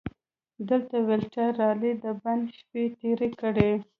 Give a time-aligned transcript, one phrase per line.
[0.69, 3.71] دلته والټر رالي د بند شپې تېرې کړې.